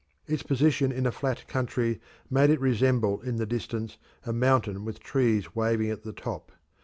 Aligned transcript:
Its 0.25 0.41
position 0.41 0.91
in 0.91 1.05
a 1.05 1.11
flat 1.11 1.47
country 1.47 2.01
made 2.27 2.49
it 2.49 2.59
resemble 2.59 3.21
in 3.21 3.35
the 3.35 3.45
distance 3.45 3.99
a 4.25 4.33
mountain 4.33 4.83
with 4.83 4.99
trees 4.99 5.55
waving 5.55 5.91
at 5.91 6.01
the 6.01 6.11
top. 6.11 6.51